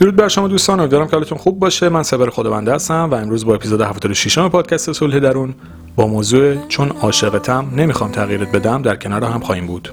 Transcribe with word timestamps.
درود 0.00 0.16
بر 0.16 0.28
شما 0.28 0.48
دوستان 0.48 0.80
امیدوارم 0.80 1.06
که 1.06 1.12
حالتون 1.12 1.38
خوب 1.38 1.58
باشه. 1.58 1.88
من 1.88 2.02
صبر 2.02 2.30
خداونده 2.30 2.74
هستم 2.74 3.08
و 3.10 3.14
امروز 3.14 3.46
با 3.46 3.54
اپیزود 3.54 3.80
76 3.80 4.38
پادکست 4.38 4.92
صلح 4.92 5.18
درون 5.18 5.54
با 5.96 6.06
موضوع 6.06 6.66
چون 6.68 6.88
عاشقتم 6.88 7.66
نمی‌خوام 7.76 8.10
تغییرت 8.10 8.52
بدم 8.52 8.82
در 8.82 8.96
کنار 8.96 9.24
هم 9.24 9.40
خواهیم 9.40 9.66
بود. 9.66 9.88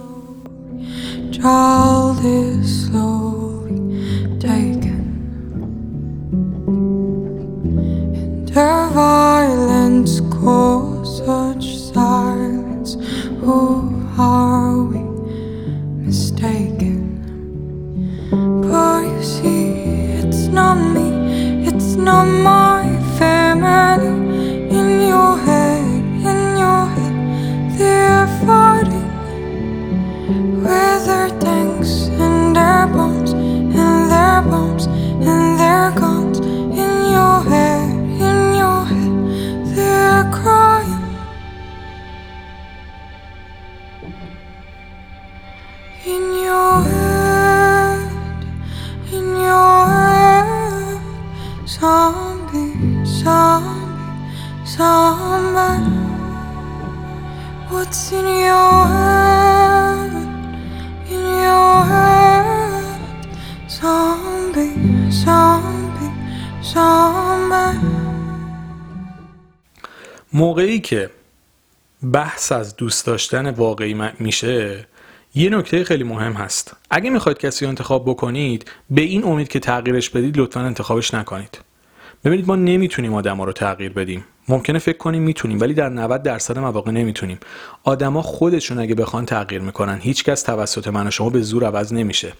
With 30.27 31.05
their 31.05 31.29
tanks 31.39 32.07
and 32.07 32.53
their 32.53 32.85
bombs 32.87 33.31
and 33.31 34.11
their 34.11 34.41
bombs 34.41 34.85
and 34.85 35.57
their 35.57 35.91
guns 35.91 36.39
in 36.39 37.11
your 37.15 37.39
head, 37.47 37.95
in 37.95 38.55
your 38.61 38.83
head, 38.83 39.13
they're 39.73 40.29
crying. 40.33 41.15
In 46.05 46.23
your 46.43 46.81
head, 46.81 48.11
in 49.13 49.27
your 49.47 49.87
head, 49.87 50.99
zombie, 51.65 53.05
zombie, 53.05 54.65
zombie. 54.65 55.37
What's 57.69 58.11
in 58.11 58.25
your 58.25 58.36
موقعی 70.37 70.79
که 70.79 71.09
بحث 72.13 72.51
از 72.51 72.75
دوست 72.75 73.05
داشتن 73.05 73.49
واقعی 73.49 73.95
میشه 74.19 74.87
یه 75.35 75.49
نکته 75.49 75.83
خیلی 75.83 76.03
مهم 76.03 76.33
هست. 76.33 76.75
اگه 76.89 77.09
می‌خواید 77.09 77.37
کسی 77.37 77.65
رو 77.65 77.69
انتخاب 77.69 78.05
بکنید 78.05 78.71
به 78.89 79.01
این 79.01 79.23
امید 79.23 79.47
که 79.47 79.59
تغییرش 79.59 80.09
بدید 80.09 80.37
لطفا 80.37 80.59
انتخابش 80.59 81.13
نکنید. 81.13 81.59
ببینید 82.25 82.47
ما 82.47 82.55
نمی‌تونیم 82.55 83.13
آدما 83.13 83.43
رو 83.43 83.51
تغییر 83.51 83.93
بدیم. 83.93 84.25
ممکنه 84.47 84.79
فکر 84.79 84.97
کنیم 84.97 85.23
می‌تونیم 85.23 85.59
ولی 85.59 85.73
در 85.73 85.89
90 85.89 86.23
درصد 86.23 86.59
مواقع 86.59 86.91
نمی‌تونیم. 86.91 87.39
آدما 87.83 88.21
خودشون 88.21 88.79
اگه 88.79 88.95
بخوان 88.95 89.25
تغییر 89.25 89.61
می‌کنن 89.61 89.99
هیچکس 90.01 90.41
توسط 90.41 90.87
من 90.87 91.07
و 91.07 91.11
شما 91.11 91.29
به 91.29 91.41
زور 91.41 91.65
عوض 91.65 91.93
نمیشه. 91.93 92.33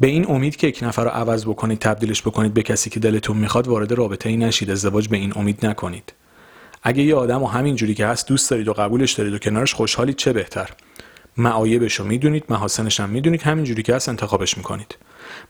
به 0.00 0.06
این 0.06 0.30
امید 0.30 0.56
که 0.56 0.66
یک 0.66 0.78
نفر 0.82 1.04
رو 1.04 1.10
عوض 1.10 1.44
بکنید 1.44 1.78
تبدیلش 1.78 2.22
بکنید 2.22 2.54
به 2.54 2.62
کسی 2.62 2.90
که 2.90 3.00
دلتون 3.00 3.36
می‌خواد 3.36 3.68
وارد 3.68 3.92
رابطه 3.92 4.28
ای 4.28 4.36
نشید. 4.36 4.70
ازدواج 4.70 5.08
به 5.08 5.16
این 5.16 5.32
امید 5.36 5.66
نکنید. 5.66 6.12
اگه 6.82 7.02
یه 7.02 7.14
آدم 7.14 7.42
و 7.42 7.46
همین 7.46 7.76
جوری 7.76 7.94
که 7.94 8.06
هست 8.06 8.28
دوست 8.28 8.50
دارید 8.50 8.68
و 8.68 8.72
قبولش 8.72 9.12
دارید 9.12 9.34
و 9.34 9.38
کنارش 9.38 9.74
خوشحالید 9.74 10.16
چه 10.16 10.32
بهتر؟ 10.32 10.70
معایبش 11.36 11.94
رو 11.94 12.04
می‌دونید 12.04 12.44
محاسنش 12.48 13.00
هم 13.00 13.08
می‌دونید 13.08 13.42
همین 13.42 13.64
جوری 13.64 13.82
که 13.82 13.94
هست 13.94 14.08
انتخابش 14.08 14.56
می‌کنید. 14.56 14.96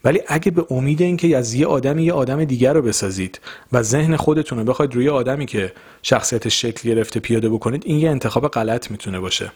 ولی 0.05 0.21
اگه 0.27 0.51
به 0.51 0.67
امید 0.71 1.03
اینکه 1.03 1.37
از 1.37 1.55
یه 1.55 1.67
آدمی 1.67 2.05
یه 2.05 2.13
آدم 2.13 2.45
دیگر 2.45 2.73
رو 2.73 2.83
بسازید 2.83 3.41
و 3.73 3.83
ذهن 3.83 4.17
خودتون 4.17 4.59
رو 4.59 4.65
بخواید 4.65 4.95
روی 4.95 5.09
آدمی 5.09 5.47
که 5.47 5.73
شخصیتش 6.03 6.63
شکل 6.63 6.89
گرفته 6.89 7.21
پیاده 7.21 7.49
بکنید 7.49 7.83
این 7.87 7.99
یه 7.99 8.11
انتخاب 8.11 8.49
غلط 8.49 8.91
می‌تونه 8.91 9.21
باشه. 9.21 9.53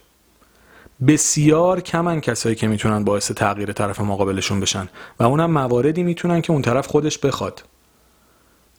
بسیار 1.06 1.80
کمن 1.80 2.20
کسایی 2.20 2.54
که 2.54 2.66
می‌تونن 2.66 3.04
باعث 3.04 3.32
تغییر 3.32 3.72
طرف 3.72 4.00
مقابلشون 4.00 4.60
بشن 4.60 4.88
و 5.18 5.22
اونم 5.22 5.50
مواردی 5.50 6.02
می‌تونن 6.02 6.40
که 6.40 6.52
اون 6.52 6.62
طرف 6.62 6.86
خودش 6.86 7.18
بخواد. 7.18 7.62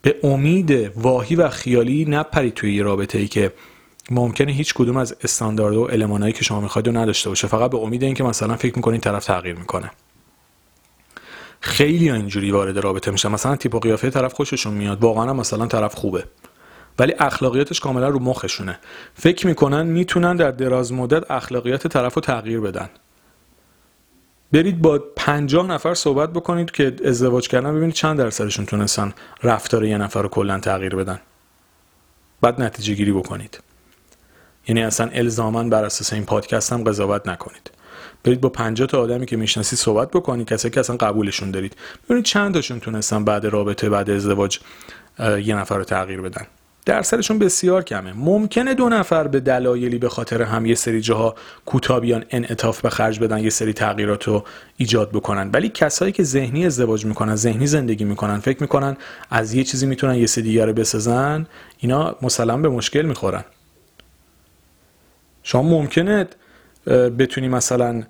به 0.02 0.16
امید 0.22 0.70
واهی 0.96 1.36
و 1.36 1.48
خیالی 1.48 2.04
نپرید 2.04 2.54
توی 2.54 2.74
یه 2.74 2.82
رابطه 2.82 3.18
ای 3.18 3.28
که 3.28 3.52
ممکنه 4.10 4.52
هیچ 4.52 4.74
کدوم 4.74 4.96
از 4.96 5.16
استاندارد 5.22 5.76
و 5.76 5.88
المانایی 5.92 6.32
که 6.32 6.44
شما 6.44 6.60
می‌خواید 6.60 6.86
رو 6.86 6.96
نداشته 6.96 7.28
باشه. 7.28 7.48
فقط 7.48 7.70
به 7.70 7.78
امید 7.78 8.02
اینکه 8.02 8.24
مثلا 8.24 8.56
فکر 8.56 8.76
می‌کنین 8.76 9.00
طرف 9.00 9.24
تغییر 9.24 9.54
می‌کنه. 9.54 9.90
خیلی 11.60 12.10
اینجوری 12.10 12.50
وارد 12.50 12.78
رابطه 12.78 13.10
میشن. 13.10 13.30
مثلا 13.30 13.56
تیپ 13.56 13.74
و 13.74 13.78
قیافه 13.78 14.10
طرف 14.10 14.32
خوششون 14.32 14.74
میاد. 14.74 15.02
واقعا 15.02 15.32
مثلا 15.32 15.66
طرف 15.66 15.94
خوبه. 15.94 16.24
ولی 16.98 17.14
اخلاقیاتش 17.18 17.80
کاملا 17.80 18.08
رو 18.08 18.18
مخشونه. 18.18 18.78
فکر 19.14 19.46
می‌کنن 19.46 19.86
می‌تونن 19.86 20.36
در 20.36 20.50
دراز 20.50 20.92
مدت 20.92 21.30
اخلاقیات 21.30 21.86
طرف 21.86 22.14
رو 22.14 22.22
تغییر 22.22 22.60
بدن. 22.60 22.88
برید 24.52 24.82
با 24.82 24.98
پنجاه 25.16 25.66
نفر 25.66 25.94
صحبت 25.94 26.32
بکنید 26.32 26.70
که 26.70 26.96
ازدواج 27.04 27.48
کردن 27.48 27.74
ببینید 27.74 27.94
چند 27.94 28.18
درصدشون 28.18 28.66
تونستن 28.66 29.14
رفتار 29.42 29.84
یه 29.84 29.98
نفر 29.98 30.22
رو 30.22 30.28
کلا 30.28 30.60
تغییر 30.60 30.94
بدن. 30.94 31.20
بعد 32.40 32.62
نتیجه 32.62 32.94
گیری 32.94 33.12
بکنید. 33.12 33.60
یعنی 34.68 34.82
اصلا 34.82 35.10
الزاما 35.12 35.64
بر 35.64 35.84
اساس 35.84 36.12
این 36.12 36.24
پادکست 36.24 36.72
هم 36.72 36.84
قضاوت 36.84 37.28
نکنید. 37.28 37.70
برید 38.24 38.40
با 38.40 38.48
50 38.48 38.88
تا 38.88 39.00
آدمی 39.00 39.26
که 39.26 39.36
می‌شناسی 39.36 39.76
صحبت 39.76 40.10
بکنید 40.10 40.48
کسی 40.48 40.70
که 40.70 40.80
اصلا 40.80 40.96
قبولشون 40.96 41.50
دارید. 41.50 41.76
ببینید 42.04 42.24
چند 42.24 42.54
تاشون 42.54 42.80
تونستن 42.80 43.24
بعد 43.24 43.44
رابطه 43.44 43.90
بعد 43.90 44.10
ازدواج 44.10 44.58
یه 45.18 45.56
نفر 45.56 45.76
رو 45.76 45.84
تغییر 45.84 46.20
بدن. 46.20 46.46
درصدشون 46.88 47.38
بسیار 47.38 47.84
کمه. 47.84 48.12
ممکنه 48.12 48.74
دو 48.74 48.88
نفر 48.88 49.28
به 49.28 49.40
دلایلی 49.40 49.98
به 49.98 50.08
خاطر 50.08 50.42
هم 50.42 50.66
یه 50.66 50.74
سری 50.74 51.00
جاها 51.00 51.34
کوتاه 51.66 52.00
بیان 52.00 52.24
انعطاف 52.30 52.80
به 52.80 52.90
خرج 52.90 53.20
بدن 53.20 53.38
یه 53.38 53.50
سری 53.50 53.72
تغییرات 53.72 54.24
رو 54.24 54.44
ایجاد 54.76 55.10
بکنن. 55.10 55.50
ولی 55.52 55.68
کسایی 55.68 56.12
که 56.12 56.22
ذهنی 56.22 56.66
ازدواج 56.66 57.06
می‌کنن 57.06 57.36
ذهنی 57.36 57.66
زندگی 57.66 58.04
می‌کنن 58.04 58.38
فکر 58.38 58.62
می‌کنن 58.62 58.96
از 59.30 59.54
یه 59.54 59.64
چیزی 59.64 59.86
می‌تونن 59.86 60.14
یه 60.14 60.26
سری 60.26 60.44
دیگر 60.44 60.66
رو 60.66 60.72
بسازن 60.72 61.46
اینا 61.78 62.16
مسلم 62.22 62.62
به 62.62 62.68
مشکل 62.68 63.02
می‌خورن. 63.02 63.44
شما 65.42 65.62
ممکنه 65.62 66.26
بتونی 67.18 67.48
مثلا 67.48 68.02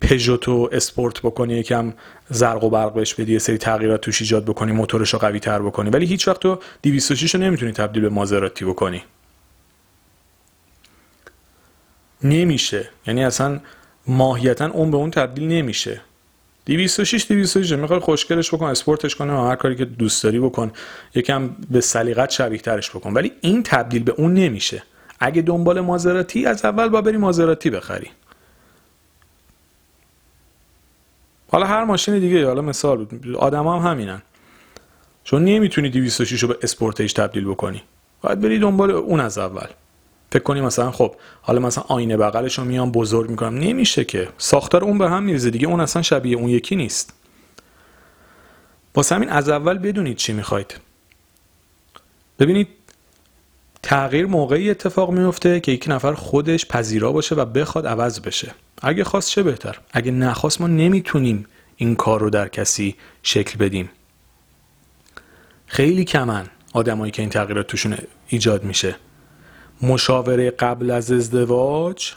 پژوتو 0.00 0.68
اسپورت 0.72 1.20
بکنی 1.20 1.54
یکم 1.54 1.92
زرق 2.30 2.64
و 2.64 2.70
برق 2.70 2.94
بهش 2.94 3.14
بدی 3.14 3.32
یه 3.32 3.38
سری 3.38 3.58
تغییرات 3.58 4.00
توش 4.00 4.20
ایجاد 4.20 4.44
بکنی 4.44 4.72
موتورش 4.72 5.12
رو 5.12 5.18
قوی 5.18 5.40
تر 5.40 5.58
بکنی. 5.62 5.90
ولی 5.90 6.06
هیچ 6.06 6.28
وقت 6.28 6.40
تو 6.40 6.58
206 6.82 7.34
رو 7.34 7.40
نمی‌تونی 7.40 7.72
تبدیل 7.72 8.02
به 8.02 8.08
مازراتی 8.08 8.64
بکنی. 8.64 9.02
نمیشه. 12.22 12.88
یعنی 13.06 13.24
اصلا 13.24 13.60
ماهیتا 14.06 14.66
اون 14.66 14.90
به 14.90 14.96
اون 14.96 15.10
تبدیل 15.10 15.48
نمیشه. 15.48 16.00
206 16.66 17.26
206 17.30 17.72
می‌خوای 17.72 18.00
خوشگلش 18.00 18.54
بکن 18.54 18.66
اسپورتش 18.66 19.14
کنه 19.14 19.48
هر 19.48 19.56
کاری 19.56 19.76
که 19.76 19.84
دوست 19.84 20.24
داری 20.24 20.40
بکن. 20.40 20.72
یکم 21.14 21.50
به 21.70 21.80
سلیقت 21.80 22.30
شبیه 22.30 22.58
ترش 22.58 22.90
بکن. 22.90 23.12
ولی 23.12 23.32
این 23.40 23.62
تبدیل 23.62 24.02
به 24.02 24.12
اون 24.12 24.34
نمیشه. 24.34 24.82
اگه 25.20 25.42
دنبال 25.42 25.80
مازراتی 25.80 26.46
از 26.46 26.64
اول 26.64 26.88
باید 26.88 27.00
بری 27.00 27.16
مازراتی 27.16 27.70
بخری. 27.70 28.10
حالا 31.48 31.66
هر 31.66 31.84
ماشین 31.84 32.18
دیگه 32.18 32.46
حالا 32.46 32.62
مثال 32.62 33.04
بود. 33.04 33.36
آدم 33.36 33.66
هم 33.66 33.90
همینن. 33.90 34.22
چون 35.24 35.44
نمی‌تونی 35.44 35.88
206 35.88 36.42
رو 36.42 36.48
به 36.48 36.58
Sportage 36.62 37.12
تبدیل 37.12 37.44
بکنی. 37.44 37.82
باید 38.22 38.40
بری 38.40 38.58
دنبال 38.58 38.90
اون 38.90 39.20
از 39.20 39.38
اول. 39.38 39.66
فکر 40.30 40.42
کنی 40.42 40.60
مثلا 40.60 40.90
خب 40.90 41.14
حالا 41.42 41.60
مثلا 41.60 41.84
آینه 41.88 42.16
بغلش 42.16 42.58
رو 42.58 42.64
میام 42.64 42.90
بزرگ 42.90 43.30
می‌کنم. 43.30 43.54
نمیشه 43.58 44.04
که. 44.04 44.28
ساختار 44.38 44.84
اون 44.84 44.98
به 44.98 45.10
هم 45.10 45.22
میریزه 45.22 45.50
دیگه. 45.50 45.68
اون 45.68 45.80
اصلا 45.80 46.02
شبیه 46.02 46.36
اون 46.36 46.48
یکی 46.48 46.76
نیست. 46.76 47.12
واسه 48.94 49.14
همین 49.14 49.28
از 49.28 49.48
اول 49.48 49.78
بدونید 49.78 50.16
چی 50.16 50.32
می‌خواید. 50.32 50.74
ببینید 52.38 52.68
تغییر 53.82 54.26
موقعی 54.26 54.70
اتفاق 54.70 55.10
میفته 55.10 55.60
که 55.60 55.72
یک 55.72 55.84
نفر 55.88 56.14
خودش 56.14 56.66
پذیرا 56.66 57.12
باشه 57.12 57.34
و 57.34 57.44
بخواد 57.44 57.86
عوض 57.86 58.20
بشه. 58.20 58.54
اگه 58.82 59.04
خواست 59.04 59.30
چه 59.30 59.42
بهتر؟ 59.42 59.78
اگه 59.92 60.10
نخواست 60.10 60.60
ما 60.60 60.66
نمی‌تونیم 60.66 61.46
این 61.76 61.96
کار 61.96 62.20
رو 62.20 62.30
در 62.30 62.48
کسی 62.48 62.96
شکل 63.22 63.58
بدیم. 63.58 63.90
خیلی 65.66 66.04
کمن 66.04 66.46
آدمایی 66.72 67.12
که 67.12 67.22
این 67.22 67.30
تغییرات 67.30 67.66
توشون 67.66 67.96
ایجاد 68.28 68.64
میشه. 68.64 68.96
مشاوره 69.82 70.50
قبل 70.50 70.90
از 70.90 71.12
ازدواج 71.12 72.12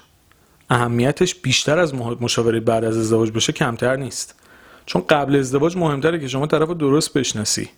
اهمیتش 0.70 1.36
بیشتر 1.36 1.80
از 1.80 1.96
مشاوره 1.96 2.60
بعد 2.60 2.84
از 2.84 2.98
ازدواج 2.98 3.32
باشه 3.32 3.54
کمتر 3.54 3.96
نیست. 3.96 4.36
چون 4.86 5.04
قبل 5.10 5.36
ازدواج 5.36 5.78
مهمتره 5.78 6.20
که 6.20 6.28
شما 6.28 6.48
طرف 6.48 6.70
درست 6.70 7.14
بشناسی. 7.14 7.70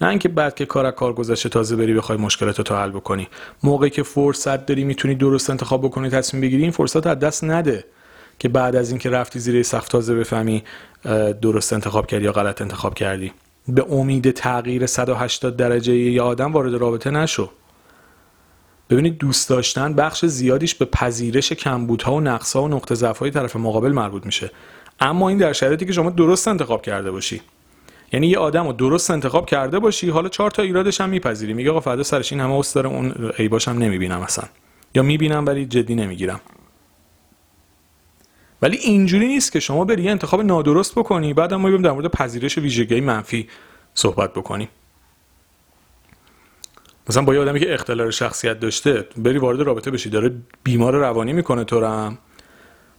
نه 0.00 0.08
اینکه 0.08 0.28
بعد 0.28 0.54
که 0.54 0.66
کار 0.66 0.90
کار 0.90 1.12
گذشته 1.12 1.48
تازه 1.48 1.76
بری 1.76 1.94
بخوای 1.94 2.18
مشکلات 2.18 2.60
تو 2.60 2.76
حل 2.76 2.90
بکنی. 2.90 3.28
موقعی 3.62 3.90
که 3.90 4.02
فرصت 4.02 4.66
داری 4.66 4.84
می‌تونی 4.84 5.14
درست 5.14 5.50
انتخاب 5.50 5.84
بکنی 5.84 6.10
تصمیم 6.10 6.40
بگیری 6.40 6.62
این 6.62 6.70
فرصت 6.70 7.06
از 7.06 7.18
دست 7.18 7.44
نده. 7.44 7.84
که 8.38 8.48
بعد 8.48 8.76
از 8.76 8.90
اینکه 8.90 9.10
رفتی 9.10 9.38
زیر 9.38 9.62
سقف 9.62 9.88
تازه 9.88 10.14
بفهمی 10.14 10.62
درست 11.42 11.72
انتخاب 11.72 12.06
کردی 12.06 12.24
یا 12.24 12.32
غلط 12.32 12.62
انتخاب 12.62 12.94
کردی. 12.94 13.32
به 13.68 13.84
امید 13.90 14.30
تغییر 14.30 14.86
180 14.86 15.56
درجه 15.56 15.94
یه 15.94 16.22
آدم 16.22 16.52
وارد 16.52 16.74
رابطه 16.74 17.10
نشو. 17.10 17.50
ببینید 18.90 19.18
دوست 19.18 19.48
داشتن 19.48 19.94
بخش 19.94 20.24
زیادیش 20.24 20.74
به 20.74 20.84
پذیرش 20.84 21.52
کمبودها 21.52 22.14
و 22.14 22.20
نقصها 22.20 22.62
و 22.62 22.68
نقطه 22.68 22.94
ضعف‌های 22.94 23.30
طرف 23.30 23.56
مقابل 23.56 23.92
مربوط 23.92 24.26
میشه. 24.26 24.50
اما 25.00 25.28
این 25.28 25.38
در 25.38 25.52
شرایطی 25.52 25.86
که 25.86 25.92
شما 25.92 26.10
درست 26.10 26.48
انتخاب 26.48 26.82
کرده 26.82 27.10
باشی. 27.10 27.40
یعنی 28.12 28.26
یه 28.26 28.38
آدم 28.38 28.66
رو 28.66 28.72
درست 28.72 29.10
انتخاب 29.10 29.46
کرده 29.46 29.78
باشی 29.78 30.10
حالا 30.10 30.28
چهار 30.28 30.50
تا 30.50 30.62
ایرادش 30.62 31.00
هم 31.00 31.08
میپذیری. 31.08 31.54
میگه 31.54 31.70
آقا 31.70 31.80
فردا 31.80 32.02
سرش 32.02 32.32
این 32.32 32.40
همه 32.40 32.54
است 32.58 32.74
داره 32.74 32.88
اون 32.88 33.30
عیباش 33.38 33.68
هم 33.68 33.78
نمی‌بینم 33.78 34.20
اصلا. 34.20 34.44
یا 34.94 35.02
می‌بینم 35.02 35.46
ولی 35.46 35.66
جدی 35.66 35.94
نمی‌گیرم. 35.94 36.40
ولی 38.62 38.76
اینجوری 38.76 39.26
نیست 39.26 39.52
که 39.52 39.60
شما 39.60 39.84
بری 39.84 40.08
انتخاب 40.08 40.42
نادرست 40.42 40.94
بکنی 40.94 41.34
بعد 41.34 41.54
ما 41.54 41.68
بریم 41.68 41.82
در 41.82 41.92
مورد 41.92 42.06
پذیرش 42.06 42.58
ویژگی 42.58 43.00
منفی 43.00 43.48
صحبت 43.94 44.32
بکنیم. 44.32 44.68
مثلا 47.08 47.22
با 47.22 47.34
یه 47.34 47.40
آدمی 47.40 47.60
که 47.60 47.74
اختلال 47.74 48.10
شخصیت 48.10 48.60
داشته 48.60 49.08
بری 49.16 49.38
وارد 49.38 49.60
رابطه 49.60 49.90
بشی 49.90 50.10
داره 50.10 50.34
بیمار 50.64 50.94
روانی 50.94 51.32
می‌کنه 51.32 51.64
تو 51.64 51.84
هم. 51.84 52.18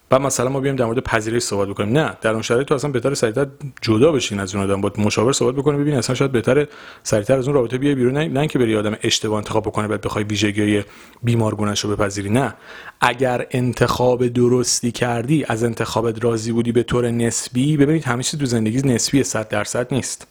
بعد 0.09 0.21
مثلا 0.21 0.50
ما 0.50 0.59
بیایم 0.59 0.75
در 0.75 0.86
مورد 0.86 1.00
پذیرش 1.00 1.42
صحبت 1.42 1.68
بکنیم. 1.68 1.98
نه 1.98 2.18
در 2.21 2.31
اون 2.31 2.42
شرایط 2.42 2.68
تو 2.68 2.75
اصلا 2.75 2.92
بهتر 2.92 3.13
سریعتر 3.13 3.48
جدا 3.81 4.12
بشین 4.12 4.39
از 4.39 4.56
اون 4.56 4.63
آدم 4.63 4.81
با 4.81 4.92
مشاور 4.98 5.33
صحبت 5.33 5.56
بکنیم 5.56 5.81
ببین 5.81 5.94
اصلا 5.95 6.15
شاید 6.15 6.31
بهتر 6.31 6.68
سریعتر 7.04 7.38
از 7.38 7.48
اون 7.48 7.56
رابطه 7.56 7.77
بیای 7.77 7.95
بیرون. 7.95 8.18
نه, 8.18 8.39
اینکه 8.39 8.59
بری 8.59 8.75
آدم 8.75 8.98
اشتباه 9.04 9.38
انتخاب 9.38 9.63
بکنه 9.63 9.88
بعد 9.88 10.01
بخوای 10.01 10.24
ویژگی 10.24 10.83
بیمارگونش 11.24 11.80
رو 11.80 11.95
بپذیری. 11.95 12.30
نه. 12.30 12.54
اگر 13.01 13.48
انتخاب 13.51 14.27
درستی 14.27 14.92
کردی 14.92 15.45
از 15.48 15.63
انتخابت 15.63 16.24
راضی 16.24 16.51
بودی 16.51 16.71
به 16.71 16.83
طور 16.83 17.12
نسبی 17.12 17.77
ببینید 17.77 18.04
همیشه 18.04 18.38
تو 18.38 18.45
زندگی 18.45 18.81
نسبی 18.81 19.24
100 19.24 19.50
درصد 19.50 19.94
نیست. 19.94 20.27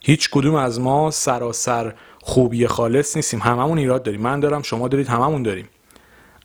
هیچ 0.00 0.30
کدوم 0.30 0.54
از 0.54 0.80
ما 0.80 1.10
سراسر 1.10 1.94
خوبی 2.22 2.66
خالص 2.66 3.16
نیستیم. 3.16 3.40
هممون 3.40 3.78
ایراد 3.78 4.02
داریم. 4.02 4.20
من 4.20 4.40
دارم 4.40 4.62
شما 4.62 4.88
دارید 4.88 5.08
هممون 5.08 5.42
داریم. 5.42 5.68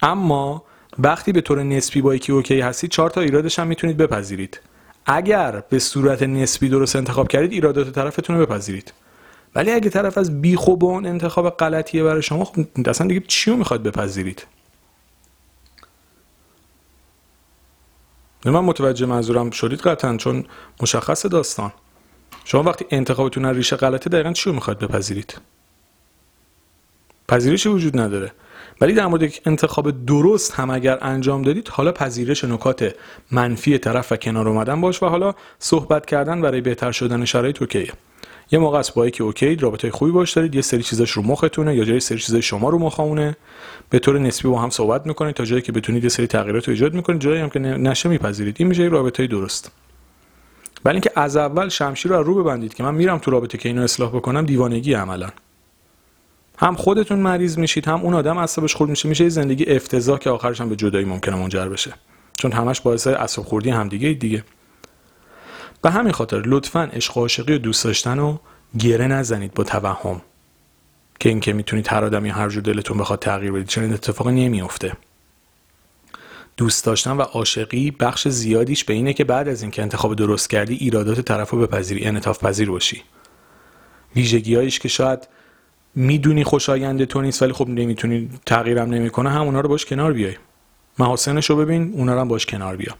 اما 0.01 0.63
وقتی 1.00 1.32
به 1.32 1.42
طور 1.42 1.64
نسبی 1.64 2.02
با 2.02 2.16
یکی 2.16 2.32
اوکی 2.32 2.62
هستید 2.62 2.90
چهار 2.90 3.10
تا 3.10 3.22
ایرادش 3.22 3.60
هم 3.60 3.68
می‌تونید 3.68 3.98
بپذیرید. 3.98 4.60
اگر 5.06 5.64
به 5.70 5.80
صورت 5.80 6.24
نسبی 6.24 6.70
درست 6.70 6.96
انتخاب 6.96 7.28
کردید 7.28 7.52
ایرادات 7.52 7.92
طرفتون 7.92 8.38
رو 8.38 8.46
بپذیرید. 8.46 8.94
ولی 9.56 9.72
اگه 9.72 9.90
طرف 9.90 10.18
از 10.18 10.42
بیخوبان 10.42 11.06
انتخاب 11.06 11.50
غلطیه 11.50 12.04
برای 12.04 12.22
شما 12.22 12.46
خب 12.46 12.66
اصلا 12.86 13.08
دیگه 13.08 13.24
چی 13.28 13.52
رو 13.52 13.58
می‌خواد 13.58 13.84
بپذیرید؟ 13.84 14.46
من 18.46 18.60
متوجه 18.60 19.06
منظورم 19.06 19.50
شدید 19.52 19.80
قطعا 19.80 20.18
چون 20.18 20.46
مشخص 20.82 21.26
داستان. 21.26 21.72
شما 22.46 22.64
وقتی 22.64 22.86
انتخابتون 22.92 23.46
ریشه 23.46 23.76
غلطه 23.76 24.10
دقیقا 24.10 24.34
چی 24.34 24.50
رو 24.50 24.56
می‌خواد 24.56 24.80
بپذیرید؟ 24.80 25.42
پذیرشی 27.28 27.70
وجود 27.70 28.00
نداره. 28.00 28.32
ولی 28.81 28.94
در 28.94 29.07
مورد 29.07 29.33
انتخاب 29.45 30.06
درست 30.06 30.54
هم 30.54 30.69
اگر 30.69 30.98
انجام 31.01 31.42
دادید 31.42 31.68
حالا 31.68 31.92
پذیرش 31.92 32.44
نکات 32.44 32.95
منفی 33.31 33.78
طرف 33.78 34.12
و 34.12 34.16
کنار 34.16 34.48
اومدن 34.48 34.81
باش 34.81 35.04
و 35.04 35.06
حالا 35.06 35.33
صحبت 35.60 36.06
کردن 36.06 36.42
برای 36.42 36.62
بهتر 36.62 36.92
شدن 36.92 37.25
شرایط 37.25 37.62
اوکیه. 37.62 37.92
یه 38.51 38.60
موقع 38.60 38.80
است 38.80 38.94
با 38.94 39.10
که 39.10 39.24
اوکی 39.24 39.56
رابطه 39.56 39.92
خوبی 39.92 40.12
باش 40.12 40.33
دارید 40.33 40.56
یه 40.56 40.62
سری 40.62 40.83
چیزاش 40.83 41.12
رو 41.12 41.22
مختونه 41.22 41.75
یا 41.75 41.83
جای 41.83 42.00
سری 42.00 42.19
چیزای 42.19 42.42
شما 42.42 42.69
رو 42.69 42.80
مخاونه. 42.80 43.38
به 43.89 44.00
طور 44.00 44.19
نسبی 44.19 44.50
با 44.50 44.60
هم 44.60 44.69
صحبت 44.69 45.06
می‌کنید 45.06 45.36
تا 45.36 45.45
جایی 45.45 45.62
که 45.62 45.72
بتونید 45.72 46.04
یه 46.04 46.10
سری 46.10 46.27
تغییرات 46.27 46.68
رو 46.68 46.72
ایجاد 46.72 46.94
می‌کنید. 46.94 47.22
جایی 47.22 47.42
هم 47.42 47.50
که 47.50 47.60
نشه 47.60 48.10
میپذیرید. 48.10 48.56
این 48.60 48.68
میشه 48.68 48.84
رابطه 48.84 49.27
درست. 49.27 49.72
ولی 50.86 50.94
اینکه 50.94 51.12
از 51.16 51.38
اول 51.38 51.69
شمشیر 51.69 52.12
رو 52.12 52.24
رو 52.24 52.44
ببندید 52.44 52.74
که 52.74 52.84
من 52.84 52.95
میرم 52.95 53.18
تو 53.18 53.31
رابطه 53.31 53.57
که 53.57 53.69
اینو 53.69 53.81
اصلاح 53.81 54.10
بکنم 54.10 54.45
دیوانگی 54.45 54.94
عملا. 54.94 55.30
هم 56.62 56.75
خودتون 56.75 57.19
مریض 57.19 57.58
میشید 57.58 57.88
هم 57.88 58.02
اون 58.02 58.13
آدم 58.13 58.38
عصبش 58.38 58.75
خورد 58.75 58.90
میشه 58.90 59.10
میشه 59.10 59.30
زندگی 59.30 59.66
افتضاح 59.66 60.19
که 60.19 60.30
آخرش 60.30 60.62
هم 60.62 60.69
به 60.69 60.75
جدایی 60.75 61.06
ممکنه 61.06 61.36
منجر 61.36 61.69
بشه. 61.69 61.94
چون 62.38 62.52
همش 62.52 62.81
باعث 62.81 63.08
عصب 63.08 63.42
خوردی 63.42 63.69
هم 63.69 63.90
دیگه. 63.90 64.13
دیگه 64.13 64.44
به 65.81 65.92
همین 65.92 66.12
خاطر 66.12 66.42
لطفا 66.46 66.90
عشق 66.94 67.18
و 67.18 67.22
عاشقی 67.22 67.54
و 67.54 67.58
دوست 67.58 67.84
داشتن 67.84 68.18
رو 68.18 68.40
گره 68.80 69.08
نزنید 69.08 69.54
با 69.54 69.63
توهم. 69.63 70.22
که 71.19 71.30
اینکه 71.30 71.54
می‌تونید 71.54 71.88
هر 71.88 72.06
آدمی 72.06 72.30
هر 72.30 72.50
جور 72.50 72.63
دلتون 72.63 72.98
بخواد 72.98 73.19
تغییر 73.19 73.52
بدید 73.52 73.68
چون 73.68 73.84
این 73.84 73.94
اتفاق 73.94 74.28
نمیافته. 74.28 74.94
دوست 76.58 76.86
داشتن 76.86 77.12
و 77.12 77.22
عاشقی 77.22 77.92
بخش 77.92 78.28
زیادیش 78.28 78.84
به 78.84 78.94
اینه 78.94 79.13
که 79.13 79.24
بعد 79.24 79.48
از 79.48 79.62
اینکه 79.62 79.81
انتخاب 79.81 80.16
درست 80.16 80.50
کردی 80.50 80.75
ایرادات 80.75 81.22
طرف 81.22 81.50
رو 81.50 81.68
بپذیری 81.68 82.06
انعطاف 82.06 82.44
پذیر 82.44 82.69
باشی. 82.69 83.04
ویژگیهایش 84.16 84.80
که 84.80 84.88
شاید 84.88 85.28
می‌دونی 85.96 86.44
خوشاینده 86.44 87.06
تو 87.06 87.22
نیست 87.22 87.42
ولی 87.42 87.54
خب 87.54 87.70
نمی‌تونی 87.70 88.30
تغییرم 88.46 88.90
نمی‌کنه 88.90 89.30
همونا 89.30 89.60
رو 89.60 89.70
باش 89.70 89.86
کنار 89.86 90.14
بیای. 90.14 90.36
محاسنش 91.00 91.50
رو 91.50 91.56
ببین 91.56 91.94
اونا 91.94 92.14
رو 92.14 92.20
هم 92.20 92.28
باش 92.28 92.46
کنار 92.46 92.76
بیا. 92.76 92.96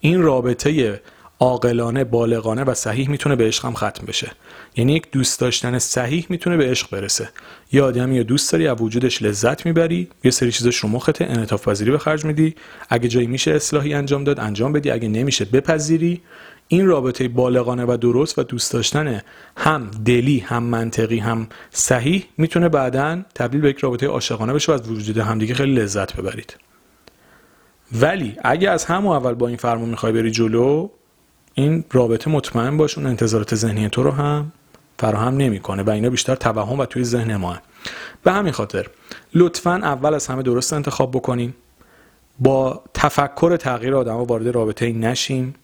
این 0.00 0.22
رابطه 0.22 1.00
عاقلانه 1.40 2.04
بالغانه 2.04 2.64
و 2.64 2.74
صحیح 2.74 3.10
می‌تونه 3.10 3.36
به 3.36 3.44
عشق 3.44 3.64
هم 3.64 3.74
ختم 3.74 4.06
بشه. 4.06 4.32
یعنی 4.76 4.92
یک 4.92 5.10
دوست 5.12 5.40
داشتن 5.40 5.78
صحیح 5.78 6.26
می‌تونه 6.28 6.56
به 6.56 6.70
عشق 6.70 6.90
برسه. 6.90 7.28
یه 7.72 7.82
آدمی 7.82 8.16
یا 8.16 8.22
دوست 8.22 8.52
داری 8.52 8.66
از 8.66 8.80
وجودش 8.80 9.22
لذت 9.22 9.66
می‌بری 9.66 10.08
یه 10.24 10.30
سری 10.30 10.52
چیزاش 10.52 10.76
رو 10.76 10.88
مخته 10.88 11.24
انعطاف 11.24 11.68
پذیری 11.68 11.90
به 11.90 11.98
خرج 11.98 12.24
میدی. 12.24 12.54
اگه 12.88 13.08
جایی 13.08 13.26
میشه 13.26 13.50
اصلاحی 13.50 13.94
انجام 13.94 14.24
داد 14.24 14.40
انجام 14.40 14.72
بدی. 14.72 14.90
اگه 14.90 15.08
نمیشه 15.08 15.44
بپذیری. 15.44 16.20
این 16.68 16.86
رابطه 16.86 17.28
بالغانه 17.28 17.84
و 17.84 17.96
درست 17.96 18.38
و 18.38 18.42
دوست 18.42 18.72
داشتن 18.72 19.22
هم 19.56 19.90
دلی 20.04 20.38
هم 20.38 20.62
منطقی 20.62 21.18
هم 21.18 21.48
صحیح 21.70 22.24
می‌تونه 22.38 22.68
بعدا 22.68 23.22
تبدیل 23.34 23.60
به 23.60 23.70
یک 23.70 23.78
رابطه 23.78 24.06
عاشقانه 24.06 24.52
بشه 24.52 24.72
و 24.72 24.74
از 24.74 24.90
وجود 24.90 25.18
همدیگه 25.18 25.54
خیلی 25.54 25.74
لذت 25.74 26.16
ببرید. 26.16 26.56
ولی 27.92 28.36
اگه 28.44 28.70
از 28.70 28.84
همون 28.84 29.16
اول 29.16 29.34
با 29.34 29.48
این 29.48 29.56
فرمون 29.56 29.88
می‌خوای 29.88 30.12
بری 30.12 30.30
جلو 30.30 30.88
این 31.54 31.84
رابطه 31.92 32.30
مطمئن 32.30 32.76
باش 32.76 32.98
اون 32.98 33.06
انتظارات 33.06 33.54
ذهنی 33.54 33.88
تو 33.88 34.02
رو 34.02 34.10
هم 34.10 34.52
فراهم 34.98 35.36
نمی‌کنه 35.36 35.82
و 35.82 35.90
اینا 35.90 36.10
بیشتر 36.10 36.34
توهم 36.34 36.78
و 36.78 36.86
توی 36.86 37.04
ذهن 37.04 37.36
ما 37.36 37.58
به 38.24 38.32
همین 38.32 38.52
خاطر 38.52 38.86
لطفا 39.34 39.74
اول 39.74 40.14
از 40.14 40.26
همه 40.26 40.42
درست 40.42 40.72
انتخاب 40.72 41.10
بکنیم. 41.10 41.54
با 42.38 42.82
تفکر 42.94 43.56
تغییر 43.56 43.94
آدم 43.94 44.14
وارد 44.14 44.48
رابطه 44.48 44.92
نشیم. 44.92 45.54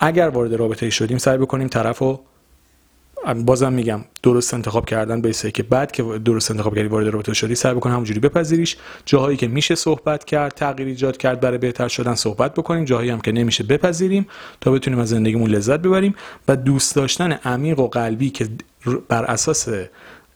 اگر 0.00 0.28
وارد 0.28 0.54
رابطه 0.54 0.90
شدیم 0.90 1.18
سعی 1.18 1.38
بکنیم 1.38 1.68
طرف 1.68 1.98
رو 1.98 2.20
بازم 3.34 3.72
میگم 3.72 4.00
درست 4.22 4.54
انتخاب 4.54 4.86
کردن 4.86 5.20
به 5.20 5.32
که 5.32 5.62
بعد 5.62 5.92
که 5.92 6.02
درست 6.02 6.50
انتخاب 6.50 6.76
کردی 6.76 6.88
وارد 6.88 7.06
رابطه 7.06 7.34
شدی 7.34 7.54
سعی 7.54 7.74
بکن 7.74 7.90
همونجوری 7.90 8.20
بپذیریش. 8.20 8.76
جاهایی 9.06 9.36
که 9.36 9.48
میشه 9.48 9.74
صحبت 9.74 10.24
کرد 10.24 10.52
تغییر 10.52 10.88
ایجاد 10.88 11.16
کرد 11.16 11.40
برای 11.40 11.58
بهتر 11.58 11.88
شدن 11.88 12.14
صحبت 12.14 12.54
بکنیم. 12.54 12.84
جاهایی 12.84 13.10
هم 13.10 13.20
که 13.20 13.32
نمیشه 13.32 13.64
بپذیریم 13.64 14.26
تا 14.60 14.70
بتونیم 14.70 14.98
از 14.98 15.08
زندگیمون 15.08 15.50
لذت 15.50 15.80
ببریم 15.80 16.14
و 16.48 16.56
دوست 16.56 16.96
داشتن 16.96 17.32
عمیق 17.32 17.78
و 17.78 17.88
قلبی 17.88 18.30
که 18.30 18.48
بر 19.08 19.24
اساس 19.24 19.68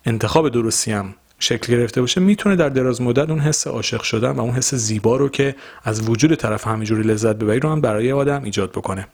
انتخاب 0.05 0.49
درستی 0.49 0.93
هم 0.93 1.15
شکل 1.39 1.73
گرفته 1.73 2.01
باشه 2.01 2.21
می‌تونه 2.21 2.57
در 2.57 2.69
دراز 2.69 3.03
مدت 3.03 3.31
اون 3.31 3.39
حس 3.39 3.67
عاشق 3.67 4.03
شدن 4.03 4.31
و 4.31 4.41
اون 4.41 4.51
حس 4.51 4.75
زیبا 4.75 5.17
رو 5.17 5.29
که 5.29 5.55
از 5.85 6.09
وجود 6.09 6.35
طرف 6.35 6.67
همینجوری 6.67 7.03
لذت 7.03 7.37
ببری 7.37 7.61
رو 7.61 7.69
هم 7.69 7.81
برای 7.81 8.13
آدم 8.13 8.45
ایجاد 8.45 8.71
بکنه. 8.71 9.07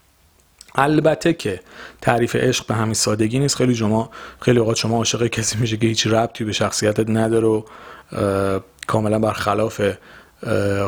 البته 0.76 1.33
که 1.33 1.61
تعریف 2.00 2.37
عشق 2.37 2.66
به 2.66 2.75
همین 2.75 2.95
سادگی 2.95 3.38
نیست. 3.38 3.56
خیلی 3.56 3.75
شما 3.75 4.11
خیلی 4.40 4.59
اوقات 4.59 4.76
شما 4.76 4.97
عاشق 4.97 5.26
کسی 5.26 5.59
میشه 5.59 5.76
که 5.76 5.87
هیچ 5.87 6.06
ربطی 6.06 6.45
به 6.45 6.52
شخصیتت 6.52 7.11
نداره 7.11 7.47
و 7.47 7.62
کاملا 8.87 9.18
برخلاف 9.18 9.80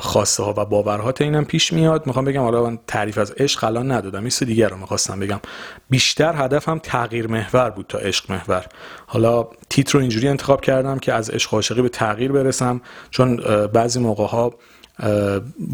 خواسته 0.00 0.42
ها 0.42 0.54
و 0.56 0.64
باورهات 0.64 1.20
اینم 1.20 1.44
پیش 1.44 1.72
میاد. 1.72 2.06
می‌خوام 2.06 2.24
بگم 2.24 2.42
حالا 2.42 2.62
من 2.62 2.78
تعریف 2.86 3.18
از 3.18 3.30
عشق 3.30 3.64
الان 3.64 3.92
ندادم. 3.92 4.20
این 4.20 4.32
دیگر 4.40 4.68
رو 4.68 4.76
می‌خواستم 4.76 5.20
بگم. 5.20 5.40
بیشتر 5.90 6.44
هدفم 6.44 6.78
تغییر 6.78 7.26
محور 7.26 7.70
بود 7.70 7.86
تا 7.88 7.98
عشق 7.98 8.30
محور. 8.30 8.66
حالا 9.06 9.48
تیتر 9.70 9.92
رو 9.92 10.00
اینجوری 10.00 10.28
انتخاب 10.28 10.60
کردم 10.60 10.98
که 10.98 11.12
از 11.12 11.30
عشق 11.30 11.54
عاشقی 11.54 11.82
به 11.82 11.88
تغییر 11.88 12.32
برسم. 12.32 12.80
چون 13.10 13.36
بعضی 13.66 14.00
موقع 14.00 14.26
ها 14.26 14.54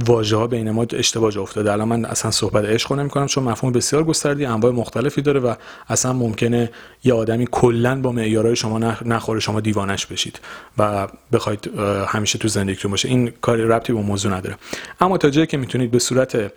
واژه 0.06 0.36
ها 0.36 0.46
بین 0.46 0.70
ما 0.70 0.86
اشتباه 0.92 1.30
جا 1.30 1.42
افتاده. 1.42 1.72
الان 1.72 1.88
من 1.88 2.04
اصلا 2.04 2.30
صحبت 2.30 2.64
عشق 2.64 2.92
نمی 2.92 3.08
کنم 3.08 3.26
چون 3.26 3.44
مفهوم 3.44 3.72
بسیار 3.72 4.04
گستردی 4.04 4.44
انواع 4.44 4.72
مختلفی 4.72 5.22
داره 5.22 5.40
و 5.40 5.54
اصلا 5.88 6.12
ممکنه 6.12 6.70
یه 7.04 7.14
آدمی 7.14 7.48
کلا 7.50 8.00
با 8.00 8.12
معیارهای 8.12 8.56
شما 8.56 8.78
نخوره 9.04 9.40
شما 9.40 9.60
دیوانش 9.60 10.06
بشید 10.06 10.40
و 10.78 11.08
بخواید 11.32 11.70
همیشه 12.06 12.38
تو 12.38 12.48
زندگیتون 12.48 12.90
باشه. 12.90 13.08
این 13.08 13.32
کاری 13.40 13.62
ربطی 13.62 13.92
با 13.92 14.02
موضوع 14.02 14.32
نداره. 14.32 14.56
اما 15.00 15.18
تا 15.18 15.30
جایی 15.30 15.46
که 15.46 15.56
می‌تونید 15.56 15.90
به 15.90 15.98
صورت 15.98 16.52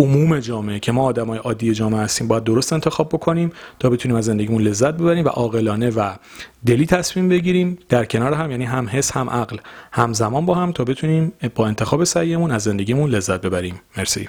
عموم 0.00 0.38
جامعه 0.38 0.78
که 0.78 0.92
ما 0.92 1.04
آدمای 1.04 1.38
عادی 1.38 1.74
جامعه 1.74 2.00
هستیم 2.00 2.28
باید 2.28 2.44
درست 2.44 2.72
انتخاب 2.72 3.08
بکنیم 3.08 3.52
تا 3.78 3.90
بتونیم 3.90 4.16
از 4.16 4.24
زندگیمون 4.24 4.62
لذت 4.62 4.94
ببریم 4.94 5.24
و 5.24 5.28
عاقلانه 5.28 5.90
و 5.90 6.14
دلی 6.66 6.86
تصمیم 6.86 7.28
بگیریم. 7.28 7.78
در 7.88 8.04
کنار 8.04 8.34
هم 8.34 8.50
یعنی 8.50 8.64
هم 8.64 8.88
حس 8.92 9.12
هم 9.12 9.30
عقل 9.30 9.56
همزمان 9.92 10.46
با 10.46 10.54
هم 10.54 10.72
تا 10.72 10.84
بتونیم 10.84 11.32
با 11.54 11.66
انتخاب 11.66 12.04
سعیمون 12.04 12.50
از 12.50 12.62
زندگیمون 12.62 13.10
لذت 13.10 13.40
ببریم. 13.40 13.80
مرسی. 13.96 14.28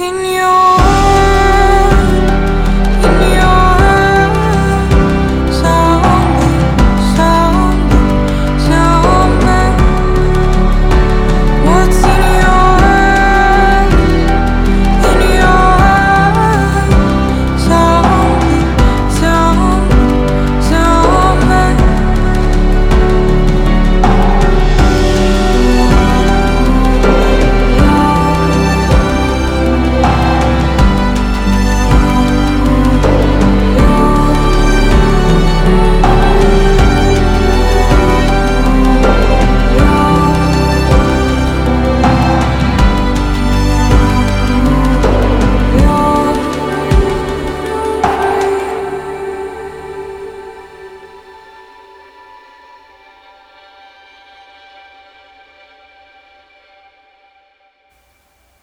in 0.00 0.24
you. 0.24 0.39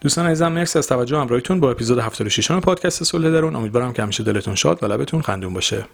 دوستان 0.08 0.26
عزیزم 0.26 0.52
مرسی 0.52 0.80
از 0.80 0.88
توجه 0.88 1.18
همراهیتون 1.18 1.60
با 1.60 1.72
اپیزود 1.72 2.00
76 2.00 2.52
پادکست 2.52 3.04
صلح 3.04 3.30
درون. 3.30 3.56
امیدوارم 3.56 3.94
که 3.94 4.02
همیشه 4.02 4.24
دلتون 4.24 4.56
شاد 4.56 4.84
و 4.84 4.86
لبتون 4.86 5.22
خندون 5.22 5.54
باشه. 5.54 5.86